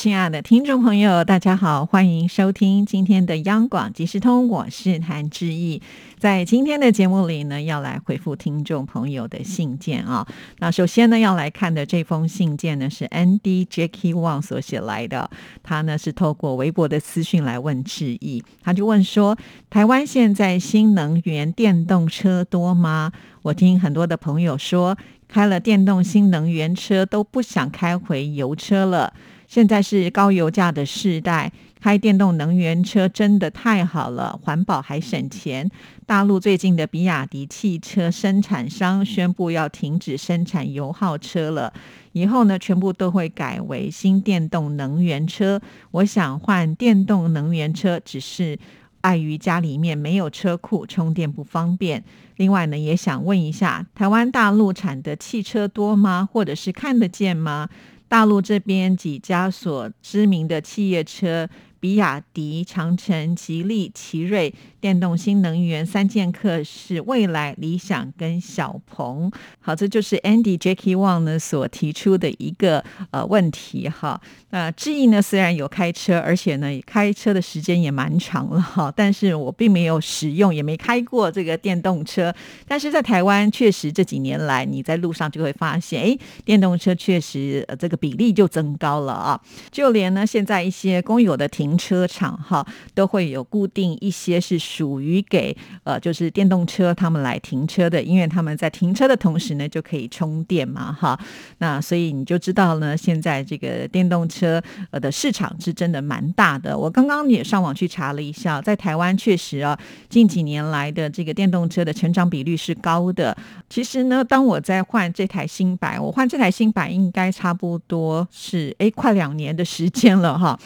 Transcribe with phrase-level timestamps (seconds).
[0.00, 5.82] 亲爱的听众朋友，大家好，欢迎收听今天的央广即时通，我是谭志毅。
[6.18, 10.26] 在今天的节目里呢，要来回复听众朋友的信件啊。
[10.56, 15.30] 那首先呢，要来看的这封信件呢，是 Andy Jackie Wang 所写来的。
[15.62, 19.36] 他呢是透过微博的私讯来问志毅，他就问说：
[19.68, 23.12] 台湾现在新能源电动车多吗？
[23.42, 24.96] 我听很多的朋友说，
[25.28, 29.12] 开了电动新能源车都不想开回油车了。
[29.50, 31.50] 现在是高油价的时代，
[31.80, 35.68] 开电动能源车真的太好了，环保还省钱。
[36.06, 41.72] 大陆最近的比亚迪汽车生产商宣布要停止生产油耗车了，
[42.12, 45.60] 以后呢，全部都会改为新电动能源车。
[45.90, 48.56] 我想换电动能源车，只是
[49.00, 52.04] 碍于家里面没有车库，充电不方便。
[52.36, 56.28] 另外呢，也想问一下，台湾大陆产的汽车多吗？
[56.32, 57.68] 或者是看得见吗？
[58.10, 61.48] 大陆这边几家所知名的企业车。
[61.80, 69.32] 比亚迪、长城、吉利、奇瑞、电动新能源三剑客是未来、理想跟小鹏。
[69.58, 74.20] 好，这就是 Andy Jackie Wang 呢所提出的一个呃问题哈。
[74.50, 82.34] 那志毅呢虽然有开车，而且呢开车的时间也蛮长了哈，但是我并没有使用，也没开过这个电动车。
[82.68, 89.40] 但是在台湾，确实这几年来你在路上就会发现，哎，电动车确实呃这个比例就增高了啊。
[89.70, 101.18] 就连呢现在一些公有的停停车场哈都会有固定一些是属于给呃就是电动车他们来停车的，因为他们在停车的同时呢就可以充电嘛哈。
[101.58, 104.60] 那所以你就知道呢，现在这个电动车
[104.90, 106.76] 呃的市场是真的蛮大的。
[106.76, 109.78] 我刚刚也上网去查了一下，在台湾确实啊
[110.08, 113.36] 近几年来的这个电动车的成长比率是高的。
[113.68, 120.58] 其实呢，当我在换这台新版，我换这台新版应该差不多是哎快两年的时间了哈。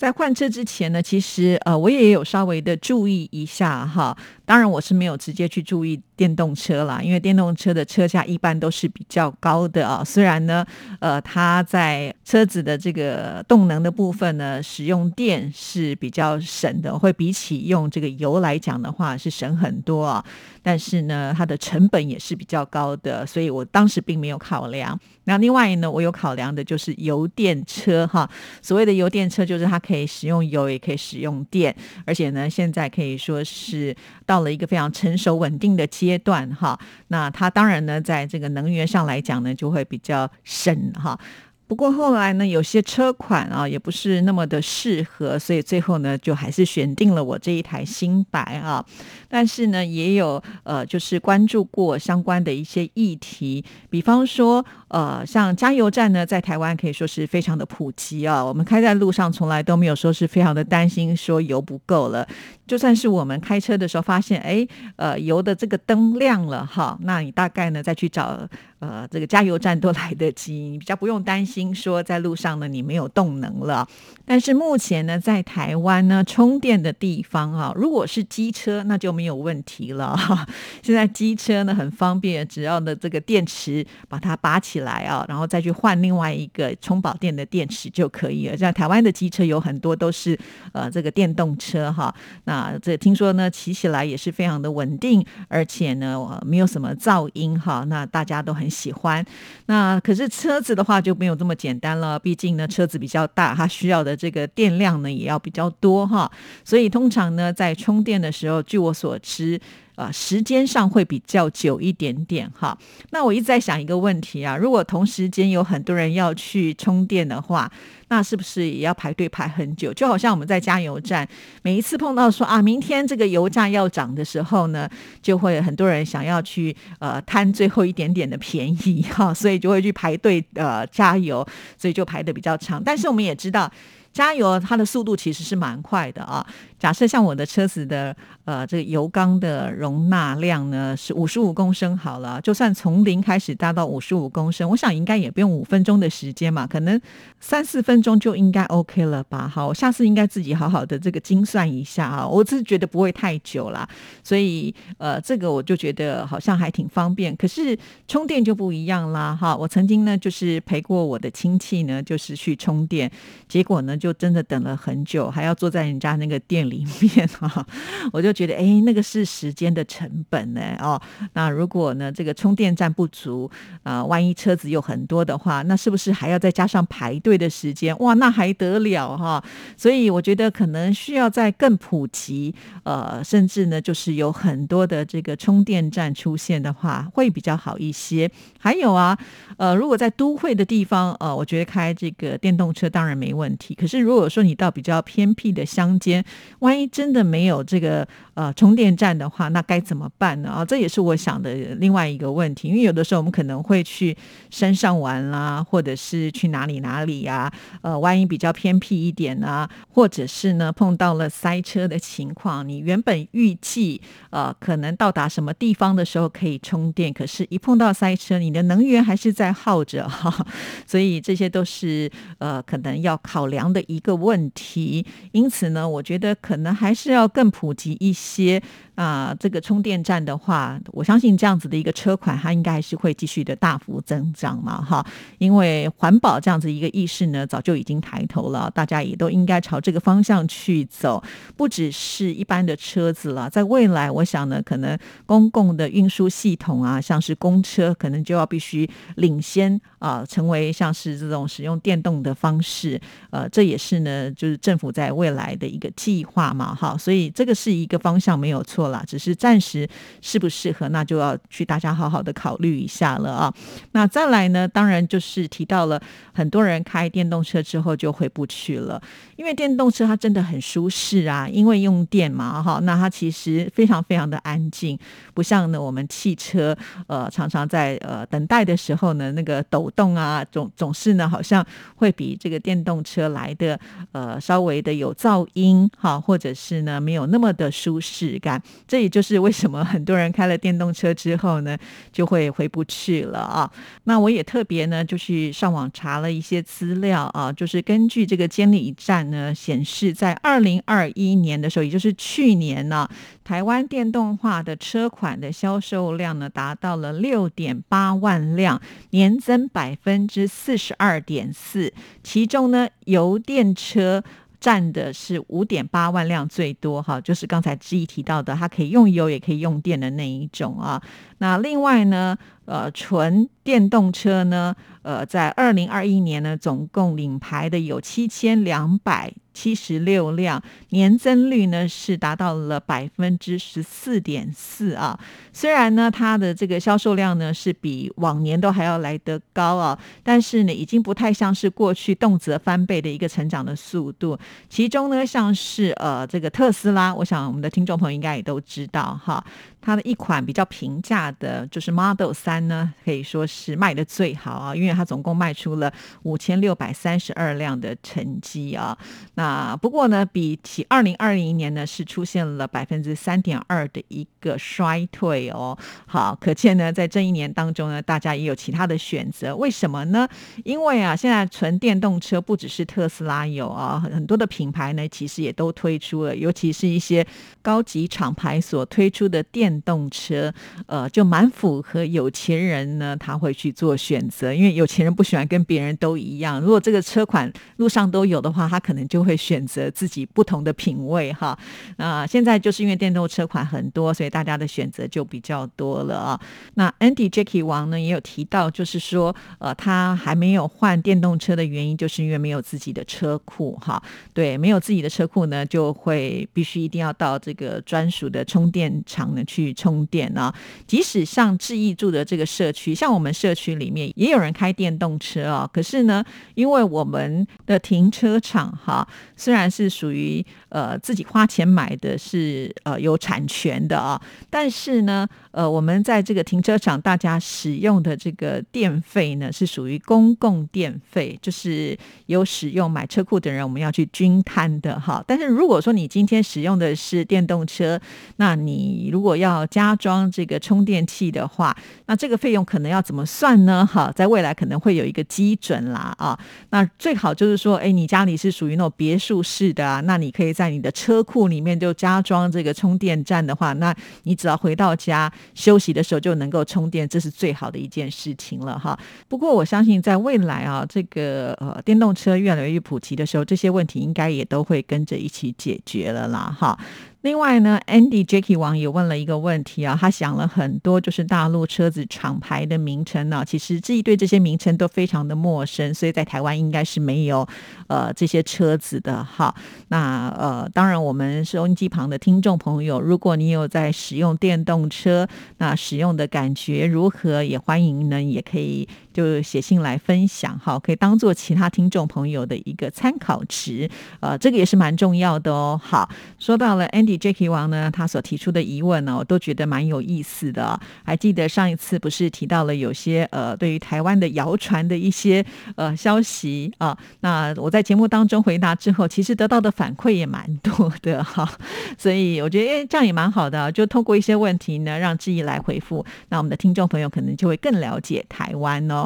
[0.00, 4.16] 在换车之前呢，其实呃，我也有稍微的注意一下哈。
[4.50, 10.02] 当然，我是没有直接去注意电动车啦，因为电动车的车价一般都是比较高的啊。
[10.04, 10.66] 虽然呢，
[10.98, 20.24] 呃，它在车子的这个动能的部分呢，使用电是比较省的，会比起用这个油来讲的话是省很多啊。
[20.62, 24.98] 但是呢，它的成本也是比较高的，所以我当时并没有考量。
[25.24, 28.28] 那另外呢，我有考量的就是油电车哈。
[28.60, 31.74] 所谓的油电车，就是它可以使用油，也可以使用电，
[32.04, 33.94] 而且呢，现在可以说是
[34.26, 34.39] 到。
[34.42, 36.78] 了一个非常成熟稳定的阶段哈，
[37.08, 41.18] 那它当然呢，在这个能源上来讲呢，就会比较省哈。
[41.66, 48.84] 不过后来呢，有些车款啊，也不是那么的适合，所以最后呢，就还是选定了我这一台新白啊。
[49.28, 58.44] 但是呢，也有呃，就是关注过相关的一些议题，比方说呃，像加油站呢，在台湾可以说是非常的普及啊。
[58.44, 62.26] 我们开在路上，从来都没有说是非常的担心说油不够了。
[62.70, 64.64] 就算是我们开车的时候发现，哎，
[64.94, 68.48] 呃，油的这个灯亮了哈，那你大概呢再去找
[68.78, 73.84] 呃这个加油站都来得及，你比较不用担心说在路上呢你没有动能了。
[74.24, 80.46] 但是目前呢，在台湾呢充电的地方啊，如果是机车那就没有问题了哈。
[80.80, 88.56] 现在机车呢很方便，只要呢这个电池把它拔起来啊，然后再去换另外一个充饱电的电池就可以了。
[88.56, 90.38] 像台湾的机车有很多都是
[90.70, 92.14] 呃这个电动车哈，
[92.44, 92.59] 那。
[92.60, 97.84] 啊，这听说呢，骑起来也是非常的稳定，而且呢，没有什么噪音哈。
[97.88, 99.24] 那大家都很喜欢。
[99.66, 106.30] 那可是车子的话就没有这么简单了，毕竟呢，车子比较大，它需要的这个电量呢也要比较多哈。
[106.64, 109.58] 所以通常呢，在充电的时候，据我所知。
[110.00, 112.76] 啊，时间上会比较久一点点哈。
[113.10, 117.70] 那我一直在想一个问题啊，如果同时间有很多人要去充电的话，
[118.08, 119.92] 那是不是也要排队排很久？
[119.92, 121.28] 就好像我们在加油站，
[121.62, 124.88] 每一次碰到说啊，明天这个油价要涨的时候呢，
[125.20, 132.82] 就会很多人想要去呃贪最后一点点的便宜哈，所以就会去排队呃加油，所以就排的比较长。
[132.82, 133.70] 但是我们也知道。
[134.12, 136.44] 加油它的速度其实是蛮快的啊。
[136.78, 138.16] 假设像我的车子的
[138.46, 146.98] 呃这个油缸的容纳量呢是五十五公升好了，就算从零开始搭到五十五公升，我想应该也不用五分钟的时间嘛，可能
[147.38, 149.46] 三四分钟就应该 OK 了吧？
[149.46, 153.86] 好，我下次应该自己好好的这个精算一下啊，我只是觉得不会太久啦，
[154.24, 157.36] 所以呃这个我就觉得好像还挺方便。
[157.36, 157.78] 可是
[158.08, 163.10] 充电就不一样啦，哈，我曾经呢就是陪过我的亲戚呢，就是去充电，
[163.46, 166.70] 结果呢就真的等了很久，还要坐在人家那个店。
[166.70, 167.66] 里面哈，
[168.12, 171.00] 我就觉得哎，那个是时间的成本呢哦。
[171.32, 173.50] 那如果呢这个充电站不足
[173.82, 177.98] 啊，万一车子有很多的话，那是不是还要再加上排队的时间？
[177.98, 179.42] 哇，那还得了哈！
[179.76, 182.54] 所以我觉得可能需要在更普及，
[182.84, 188.30] 呃，甚至呢就是有很多的这个充电站出现的话，会比较好一些。
[188.62, 189.18] 还有啊，
[189.56, 193.74] 呃，如果在都会的地方，呃，我觉得开这个电动车当然没问题。
[193.74, 196.22] 可是如果说你到比较偏僻的乡间，
[196.58, 200.50] 万一真的没有这个呃充电站的话，那该怎么办呢？
[200.50, 202.68] 啊，这也是我想的另外一个问题。
[202.68, 204.14] 因为有的时候我们可能会去
[204.50, 207.50] 山上玩啦，或者是去哪里哪里呀？
[207.80, 220.44] 呃，万一比较偏僻一点啊，或者是呢碰到了塞车的情况，你原本预计呃可能到达什么地方的时候可以充电，可是一碰到塞车，你你的能源还是在耗着哈。
[220.84, 225.06] 所以这些都是呃可能要考量的一个问题。
[225.30, 226.36] 因此呢，我觉得。
[226.42, 228.60] 可能还是要更普及一些
[228.94, 235.06] 啊，这个充电站的话，我相信这样子的一个车款，它应该还是会继续的大幅增长嘛，哈。
[235.38, 241.22] 因为环保这样子一个意识呢，早就已经抬头了，大家也都应该朝这个方向去走。
[241.56, 253.00] 不只是一般的车子了，在未来，我想呢，可能公共的运输系统啊，像是公车，可能就要必须领先啊，成为像是这种使用电动的方式。
[253.30, 256.40] 呃，这也是呢，就是政府在未来的一个计划。
[256.50, 259.86] 嘛，哈，所以这个是一个方向没有错啦，只是暂时
[260.22, 263.54] 适不适合，那就要去大家好好的考虑一下了啊。
[263.92, 266.00] 那再来呢，当然就是提到了
[266.32, 269.00] 很多人开电动车之后就回不去了，
[269.36, 274.98] 因为电动车它真的很舒适啊，因为用电嘛，哈，那它其实非常非常的安静，
[275.34, 276.76] 不像呢我们汽车，
[277.06, 281.62] 呃，常常在呃等待的时候呢，那个抖动啊，总总是呢好像
[281.96, 283.78] 会比这个电动车来的
[284.12, 286.18] 呃稍微的有噪音，哈。
[286.30, 291.76] 或者是呢，没有那么的舒适感，这也就是为什么很多人开了电动车之后呢，
[292.12, 293.68] 就会回不去了啊。
[294.04, 303.08] 那我也特别呢，就去上网查了一些资料啊，就是根据这个监理站呢显示，在二零二一年的时候，也就是去年呢，
[303.42, 308.80] 台湾电动化的车款的销售量呢达到了六点八万辆，
[309.10, 314.22] 年增百分之四十二点四，其中呢，油电车。
[314.60, 321.00] 占的是五点八万辆最多哈，就是刚才之意提到的，它可以用油也可以用电的那一种啊。
[321.40, 329.34] 那另外呢，呃，纯电动车呢，呃，在二零二一年呢，总共领牌的有七千两百。
[329.52, 335.18] 七十六辆，年增率呢是达到了百分之十四点四啊。
[335.52, 344.38] 虽然呢，它的这个销售量呢是比往年都还要来得高啊，但是呢，已经不太像是过去动辄翻倍的一个成长的速度。
[344.68, 349.44] 其中呢，像是呃这个特斯拉，我想我们的听众朋友应该也都知道哈。
[349.82, 355.92] 它的一款比较平价的，就是 Model 三呢，可以说是卖的最好啊，因为它总共卖出了
[356.22, 358.96] 五千六百三十二辆的成绩啊。
[359.34, 365.76] 那不过呢，比起二零二零年呢，是出现了百分之三点二的一个衰退哦。
[366.06, 369.56] 好，可见呢，在这一年当中呢，大家也有其他的选择。
[369.56, 370.28] 为什么呢？
[370.64, 377.26] 因为啊，现在纯电动车不只是特斯拉有啊，很多的品牌呢，其实也都推出了，尤其是一些
[377.62, 379.80] 高级厂牌所推出的电。
[379.82, 380.52] 动车，
[380.86, 386.58] 呃，就就蛮符合有钱人呢，他会去做选择，因为有钱人不喜欢跟别人都一样。
[386.58, 391.58] 如果这个车款路上都有的话，他可能就会选择自己不同的品味哈。
[391.98, 396.40] 那现在就是因为电动车款很多，所以大家的选择就比较多了啊。
[396.72, 404.02] 那 Andy Jackie 王呢也有提到，就是说，呃，他还没有换电动车的原因，就是因为没有自己的车库哈。
[404.32, 409.44] 对，没有自己的车库呢，就会必须一定要到这个专属的充电场呢。
[409.50, 410.54] 去充电啊！
[410.86, 416.24] 即使是像志毅住的这个社区，像我们社区里面也有人开电动车啊，可是呢，
[416.54, 435.24] 因为我们的停车场哈，虽然是属于呃自己花钱买的，是呃有产权的啊，但是呢，呃，我们在这个停车场大家使用的这个电费呢，是属于公共电费，就是有使用买车库的人，我们要去均摊的哈。
[435.26, 438.00] 但是如果说你今天使用的是电动车，
[438.36, 441.74] 那你如果要加装这个充电电器的话，
[442.06, 443.86] 那这个费用可能要怎么算呢？
[443.86, 446.38] 哈，在未来可能会有一个基准啦啊。
[446.68, 458.98] 那最好就是说，哎，你家里是属于那种别墅式的啊，那你可以在你的车库里面就加装这个充电站的话，那你只要回到家休息的时候就能够充电，这是最好的一件事情了哈。
[459.26, 466.78] 不过我相信在未来啊，这个呃电动车越来越普及的时候，这些问题应该也都会跟着一起解决了啦哈。
[467.22, 473.44] 另外呢，Andy Jacky 王也问了一个问题啊，他想了很多，就是大陆车子厂牌的名称呢。
[473.46, 477.46] 其实自己对这些名称都非常的陌生，所以在台湾应该是没有
[477.88, 479.54] 呃这些车子的哈。
[479.88, 493.88] 那呃，当然我们收音机旁的听众朋友，如果你有在使用电动车，那使用的感觉如何，也欢迎呢，也可以就写信来分享哈，可以当做其他听众朋友的一个参考值，
[494.18, 495.80] 呃，这个也是蛮重要的哦。
[495.82, 497.20] 好，说到了 Andy。
[497.20, 500.80] Jacky 王呢，他所提出的疑问呢，我都觉得蛮有意思的。
[501.04, 505.44] 还记得上一次不是提到了有些呃，对于台湾的谣传的一些
[505.76, 506.96] 呃消息啊？
[507.20, 511.46] 那我在节目当中回答之后，其实得到的反馈也蛮多的哈。
[511.98, 518.99] 所以我觉得哎这样也蛮好的，就通过一些问题呢，让志毅来回复，那我们的听众朋友可能就会更了解台湾哦。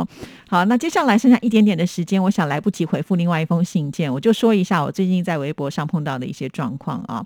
[0.48, 7.24] 好，那接下来剩下一点点的时间，我想来不及回复另外一封信件，我就说一下我最近在微博上碰到的一些状况啊。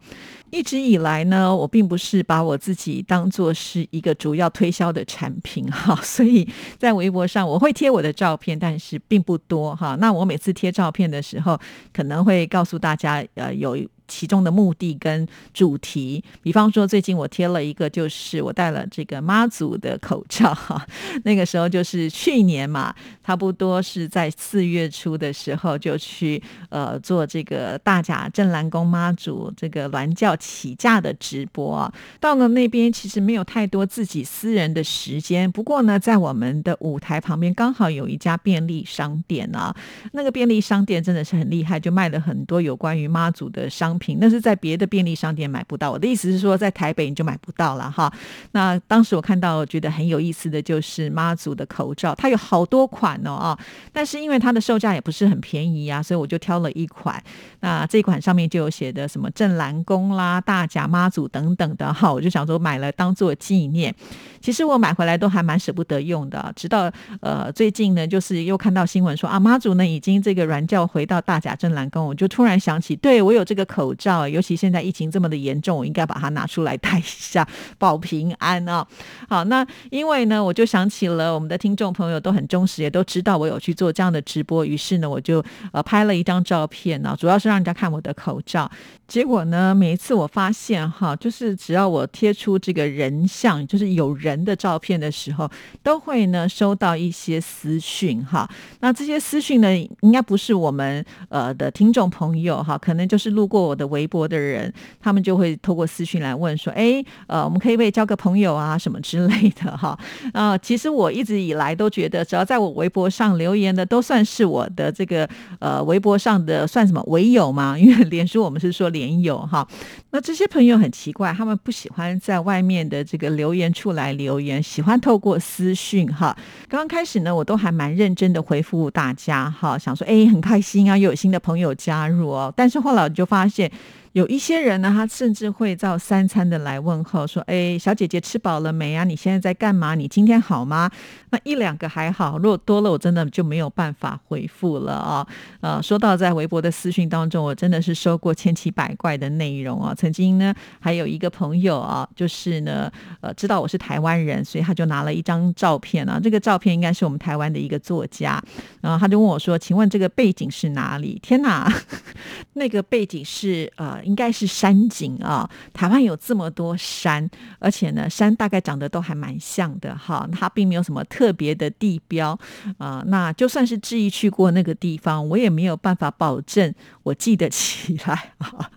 [0.51, 6.49] 一直以来呢，我并不是把我自己当做是一个主要推销的产品哈， 所以
[6.79, 9.95] 在微博上我会贴我的照片，但是并不多哈。
[10.01, 11.61] 那我每次贴照片的时候，
[11.93, 13.79] 可能会告诉大家，呃，有。
[14.09, 20.85] 其中的目的跟主题，比方说最近我贴了一个，就是我戴了这个妈祖的口罩哈。
[21.25, 31.93] 那个时候就是去年嘛，差不多是在四月初的时候就去呃做这个大甲镇澜宫妈祖这个銮轿起驾的直播。
[32.19, 39.77] 到了那边其实没有太多自己私人的时间，不过呢，在我们的舞台旁边刚好有一家便利商店啊，
[40.13, 43.98] 那个便利商店真的是很厉害，就卖了很多有关于妈祖的商。
[43.99, 45.91] 品那是在别的便利商店买不到。
[45.91, 48.13] 我的意思是说，在台北你就买不到了哈。
[48.53, 53.59] 那当时我看到觉得很有意思的就是妈祖的口罩，它有好多款哦啊。
[53.93, 57.21] 但是因为它的售价也不是很便宜啊，所以我就挑了一款。
[57.61, 63.95] 那这款上面就有写的什么镇澜宫啦、大甲妈祖等等的哈，我就想说买了当做纪念。
[64.41, 66.91] 其实我买回来都还蛮舍不得用的，直到
[67.21, 73.88] 呃最近呢，就是又看到新闻说啊妈祖呢已经这个软教回到大甲镇澜宫，我就突然想起，对我有这个口。
[73.89, 77.47] 口罩，尤其现在疫情这么的严重，我应该把它拿出来戴一下，
[77.79, 78.87] 保平安啊！
[79.29, 85.43] 好，那因为呢，我就想起了我们的听众朋友都很忠实，也都知道我有去做这样的直播，于是呢，我就
[85.73, 88.71] 呃拍了一张照片呢，主要是让人家看我的口罩。
[89.07, 95.51] 结果呢，每一次我发现哈，就是只要我贴出这个人像，就是有人的照片的时候，
[95.83, 98.47] 都会呢收到一些私讯哈。
[98.81, 109.97] 那这些私讯呢，应该不是我们呃的听众朋友哈，可能就是路过我的微博的人，他们就会透过私讯来问说，哎，呃，我们可以不可以交个朋友啊，什么之类的哈。
[110.35, 115.29] 啊， 其实我一直以来都觉得，只要在我微博上留言的，都算是我的这个
[115.61, 117.79] 呃微博上的算什么唯友嘛？
[117.79, 118.89] 因为脸书我们是说。
[118.89, 119.69] 连友哈，
[120.13, 126.35] 那这些朋友很奇怪，他们不喜欢在外面的这个留言处来留言，喜欢透过私讯哈。
[126.71, 132.51] 刚刚开始呢，我都还蛮认真的回复大家哈，想说哎很开心啊，又有新的朋友加入哦。
[132.57, 133.68] 但是后来我就发现。
[133.69, 133.81] ね
[134.13, 139.05] 有一些人呢，他甚至会照三餐的来问候，说：“哎，小姐姐吃饱了没啊？
[139.05, 139.95] 你现在在干嘛？
[139.95, 140.91] 你今天好吗？”
[141.31, 145.27] 那一两个还好，如果多了，我真的就没有办法回复了啊。
[145.61, 149.95] 呃，说到在微博的私讯当中，我真的是收过千奇百怪的内容啊。
[149.95, 156.19] 曾经呢，还有一个朋友啊，就是呢，呃，知道我是台湾人，所以他就拿了一张照片啊。
[156.19, 158.43] 这个照片应该是我们台湾的一个作家，
[158.81, 161.71] 然后他就问我说：“请问这个背景是哪里？”天哪，
[162.55, 163.98] 那个背景是呃。
[164.05, 167.29] 应该是山景啊，台湾有这么多山，
[167.59, 172.39] 而且呢，山大概长得都还蛮像的哈，它并没有什么特别的地标
[172.79, 173.03] 啊。
[173.07, 178.71] 那就算是志毅去过那个地方，我也没有办法保证我记得起来啊。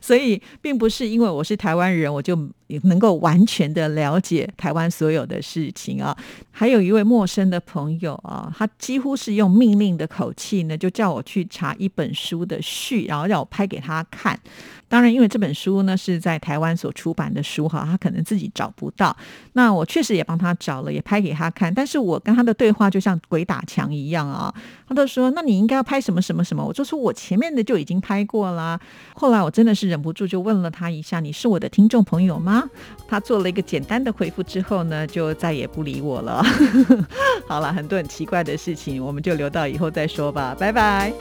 [0.00, 2.36] 所以并不是因为我是台湾人，我就
[2.84, 6.16] 能够完全的了解台湾所有的事情啊。
[6.50, 14.38] 还有一位陌生的朋友啊，他几乎是用命令的口气呢，就叫我去查一本书的序，然后让我拍给他看。
[14.90, 19.16] 当然，因为这本书呢是在台湾所出版的书哈，他可能自己找不到。
[19.52, 21.72] 那我确实也帮他找了，也拍给他看。
[21.72, 24.52] 但是我跟他的对话就像鬼打墙一样啊。
[24.88, 28.78] 他都说：“那你应该要拍什么什么什么？”我就说：“我前面的就已经拍过啦。”
[29.14, 32.68] 后来我真的是忍不住就问了他一下：“你是我的听众朋友吗？”
[33.06, 36.42] 他做了一个简单的回复之后呢，就再也不理我了。
[37.46, 40.56] 好了，很多很奇怪的事情，我们就留到以后再说吧。
[40.58, 41.12] 拜拜。